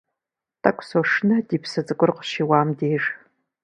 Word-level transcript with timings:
Тӏэкӏу 0.61 0.85
сошынэ 0.87 1.37
ди 1.47 1.57
псы 1.61 1.81
цӏыкӏур 1.87 2.11
къыщиуам 2.15 2.69
деж. 2.77 3.03